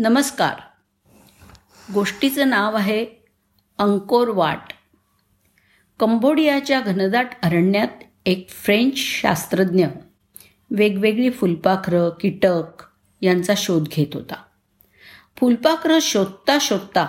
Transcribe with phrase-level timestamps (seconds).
[0.00, 0.60] नमस्कार.
[1.92, 3.06] गोष्टीचं नाव आहे
[3.78, 4.60] अंकोर वाट.
[6.00, 7.88] कंबोडियाच्या घनदाट अरण्यात
[8.26, 9.86] एक फ्रेंच शास्त्रज्ञ
[10.70, 12.82] वेगवेगळी फुलपाखरं कीटक
[13.20, 14.34] यांचा शोध घेत होता.
[15.36, 17.06] फुलपाखरं शोधता शोधता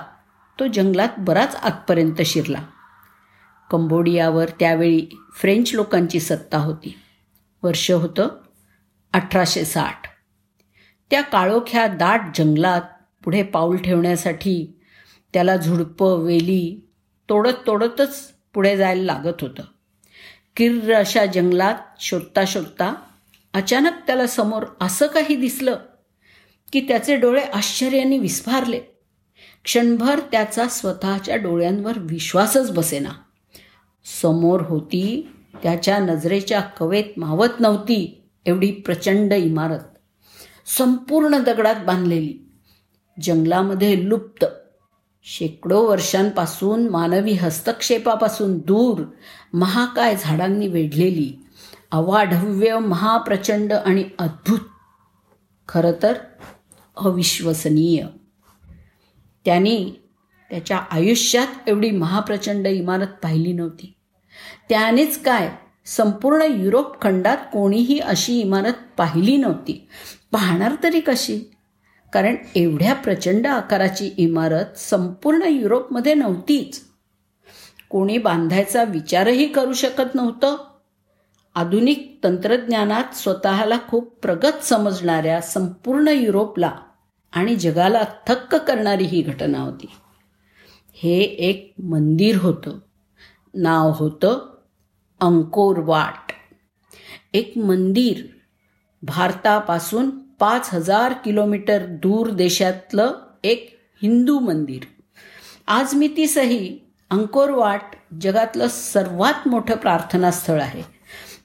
[0.59, 2.67] तो जंगलात बराच आतपर्यंत शिरला.
[3.71, 6.99] कंबोडियावर त्यावेळी फ्रेंच लोकांची सत्ता होती.
[7.63, 8.27] वर्ष होतं
[9.13, 10.08] अठराशे साठ.
[11.11, 12.81] त्या काळोख्या दाट जंगलात
[13.23, 14.79] पुढे पाऊल ठेवण्यासाठी
[15.33, 16.87] त्याला झुडपं वेली
[17.29, 19.63] तोडत तोडतच पुढे जायला लागत होतं.
[20.55, 22.93] किर्र अशा जंगलात शोधता शोधता
[23.53, 25.75] अचानक त्याला समोर असं काही दिसलं
[26.73, 28.79] की त्याचे डोळे आश्चर्याने विस्फारले.
[29.63, 33.09] क्षणभर त्याचा स्वतःच्या डोळ्यांवर विश्वासच बसेना.
[34.21, 35.29] समोर होती
[35.63, 39.98] त्याच्या नजरेच्या कवेत मावत नव्हती एवढी प्रचंड इमारत.
[40.77, 42.51] संपूर्ण दगडात बांधलेली.
[43.21, 44.45] जंगलामध्ये लुप्त.
[45.23, 49.03] शेकडो वर्षांपासून मानवी हस्तक्षेपापासून दूर
[49.53, 51.45] महाकाय झाडांनी वेढलेली
[51.91, 54.59] अवाढव्य महाप्रचंड आणि अद्भुत.
[55.67, 56.13] खरं तर
[56.97, 58.05] अविश्वसनीय.
[59.45, 59.91] त्यांनी
[60.49, 63.93] त्याच्या आयुष्यात एवढी महाप्रचंड इमारत पाहिली नव्हती.
[64.69, 65.55] त्यानेच काय
[65.95, 69.87] संपूर्ण युरोप खंडात कोणीही अशी इमारत पाहिली नव्हती.
[70.31, 71.39] पाहणार तरी कशी?
[72.13, 76.81] कारण एवढ्या प्रचंड आकाराची इमारत संपूर्ण युरोपमध्ये नव्हतीच.
[77.89, 80.57] कोणी बांधायचा विचारही करू शकत नव्हतं.
[81.55, 86.71] आधुनिक तंत्रज्ञानात स्वतःला खूप प्रगत समजणाऱ्या संपूर्ण युरोपला
[87.31, 89.89] आणि जगाला थक्क करणारी ही घटना होती.
[90.93, 92.79] हे एक मंदिर होतं.
[93.53, 94.58] नाव होतं
[95.19, 96.31] अंकोर वाट.
[97.33, 98.23] एक मंदिर
[99.03, 104.79] भारतापासून पाच हजार किलोमीटर दूर देशातलं एक हिंदू मंदिर.
[105.67, 107.81] आज मी ती सही अंकोरवाट
[108.21, 110.83] जगातलं सर्वात मोठं प्रार्थनास्थळ आहे.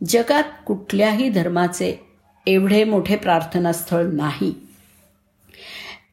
[0.04, 2.06] जगात कुठल्याही धर्माचे
[2.46, 4.54] एवढे मोठे प्रार्थनास्थळ नाही.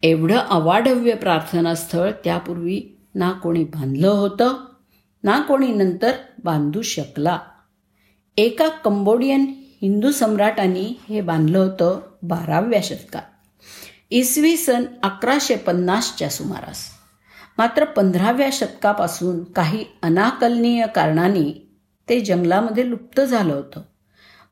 [0.03, 4.53] एवढं अवाढव्य प्रार्थनास्थळ त्यापूर्वी ना कोणी बांधलं होतं
[5.23, 6.11] ना कोणी नंतर
[6.43, 7.39] बांधू शकला.
[8.41, 9.45] एका कंबोडियन
[9.81, 13.21] हिंदू सम्राटांनी हे बांधलं होतं बाराव्या शतकात.
[14.11, 16.77] इसवी सन अकराशे पन्नासच्या सुमारास.
[17.57, 21.67] मात्र पंधराव्या शतकापासून काही अनाकलनीय कारणाने
[22.09, 23.81] ते जंगलामध्ये लुप्त झालं होतं.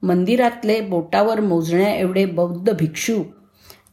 [0.02, 3.24] मंदिरातले बोटावर मोजण्या एवढे बौद्ध भिक्षू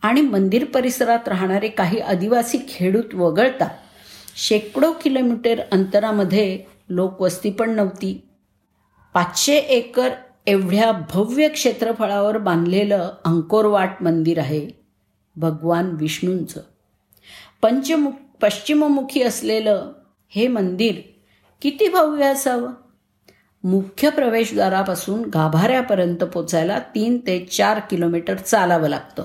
[0.02, 3.68] आणि मंदिर परिसरात राहणारे काही आदिवासी खेडूत वगळता
[4.36, 6.58] शेकडो किलोमीटर अंतरामध्ये
[6.88, 8.25] लोकवस्ती पण नव्हती.
[9.16, 10.10] पाचशे एकर
[10.46, 14.68] एवढ्या भव्य क्षेत्रफळावर बांधलेलं अंकोरवाट मंदिर आहे
[15.36, 16.60] भगवान विष्णूंचं.
[17.62, 18.10] पंचमुख
[18.42, 19.92] पश्चिममुखी असलेलं
[20.28, 20.94] हे मंदिर
[21.62, 22.70] किती भव्य असावं?
[23.64, 29.22] मुख्य प्रवेशद्वारापासून गाभाऱ्यापर्यंत पोचायला तीन ते चार किलोमीटर चालावं लागतं.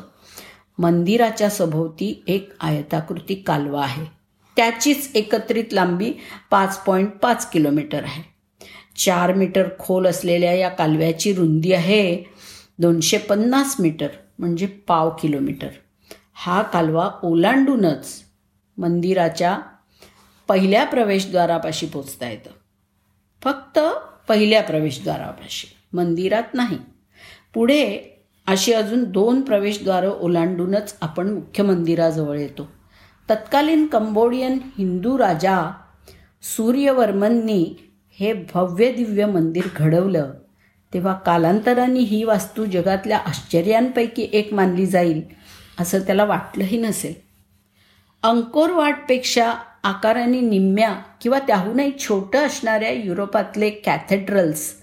[0.79, 4.05] मंदिराच्या सभोवती एक आयताकृती कालवा आहे.
[4.55, 6.13] त्याचीच एकत्रित लांबी
[6.51, 8.30] पाच पॉईंट पाच किलोमीटर आहे.
[9.05, 12.23] चार मीटर खोल असलेल्या या कालव्याची रुंदी आहे
[12.79, 14.07] दोनशे पन्नास मीटर
[14.39, 15.67] म्हणजे पाव किलोमीटर.
[16.33, 18.21] हा कालवा ओलांडूनच
[18.77, 19.59] मंदिराच्या
[20.47, 22.49] पहिल्या प्रवेशद्वारापाशी पोचता येतं.
[23.41, 23.79] फक्त
[24.29, 26.77] पहिल्या प्रवेशद्वारापाशी मंदिरात नाही.
[27.53, 27.99] पुढे
[28.47, 32.67] अशी अजून दोन प्रवेशद्वारं ओलांडूनच आपण मुख्य मंदिराजवळ येतो.
[33.29, 35.71] तत्कालीन कंबोडियन हिंदू राजा
[36.43, 37.75] सूर्यवर्मननी
[38.19, 40.33] हे भव्य दिव्य मंदिर घडवलं
[40.93, 45.21] तेव्हा कालांतराने ही वास्तू जगातल्या आश्चर्यांपैकी एक मानली जाईल
[45.79, 47.13] असं त्याला वाटलंही नसेल.
[48.23, 54.73] अंकोर वाटपेक्षा आकाराने निम्म्या किंवा त्याहूनही छोटं असणाऱ्या युरोपातले कॅथेड्रल्स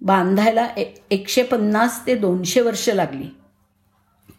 [0.00, 3.26] बांधायला ए एकशे पन्नास ते दोनशे वर्ष लागली.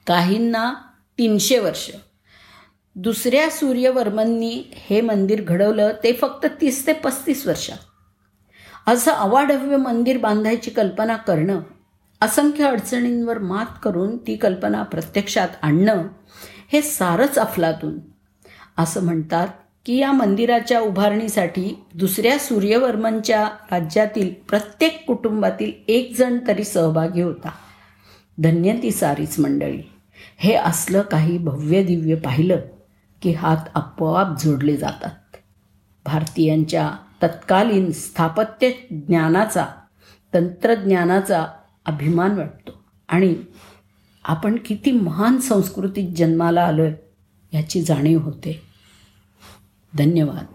[0.07, 0.73] काहींना
[1.17, 1.91] तीनशे वर्ष.
[2.95, 7.77] दुसऱ्या सूर्यवर्मननी हे मंदिर घडवलं ते फक्त तीस ते पस्तीस वर्षात.
[8.89, 11.59] असं अवाढव्य मंदिर बांधायची कल्पना करणं
[12.21, 16.07] असंख्य अडचणींवर मात करून ती कल्पना प्रत्यक्षात आणणं
[16.73, 17.99] हे सारंच अफलातून.
[18.77, 19.47] असं म्हणतात
[19.85, 27.49] की या मंदिराच्या उभारणीसाठी दुसऱ्या सूर्यवर्मनच्या राज्यातील प्रत्येक कुटुंबातील एक जण तरी सहभागी होता.
[28.37, 29.81] धन्य ती सारीच मंडळी.
[30.37, 32.57] हे असलं काही भव्य दिव्य पाहिलं
[33.21, 35.37] की हात आपोआप जोडले जातात.
[36.05, 36.91] भारतीयांच्या
[37.23, 39.65] तत्कालीन स्थापत्य ज्ञानाचा
[40.33, 41.47] तंत्रज्ञानाचा
[41.85, 42.71] अभिमान वाटतो.
[43.09, 43.35] आणि
[44.23, 46.95] आपण किती महान संस्कृतीत जन्माला आलो आहे
[47.57, 48.61] याची जाणीव होते.
[49.97, 50.45] धन्यवाद.